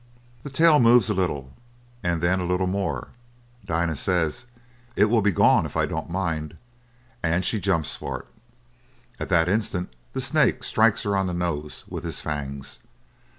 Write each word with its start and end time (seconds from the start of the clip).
The 0.41 0.49
tail 0.49 0.79
moves 0.79 1.11
a 1.11 1.13
little 1.13 1.53
and 2.01 2.23
then 2.23 2.39
a 2.39 2.43
little 2.45 2.65
more. 2.65 3.09
Dinah 3.63 3.95
says, 3.97 4.47
"It 4.95 5.05
will 5.11 5.21
be 5.21 5.31
gone 5.31 5.63
if 5.63 5.77
I 5.77 5.85
don't 5.85 6.09
mind," 6.09 6.57
and 7.21 7.45
she 7.45 7.59
jumps 7.59 7.95
for 7.95 8.21
it. 8.21 8.25
At 9.19 9.29
that 9.29 9.47
instant 9.47 9.93
the 10.13 10.21
snake 10.21 10.63
strikes 10.63 11.03
her 11.03 11.15
on 11.15 11.27
the 11.27 11.35
nose 11.35 11.83
with 11.87 12.03
his 12.03 12.19
fangs. 12.19 12.79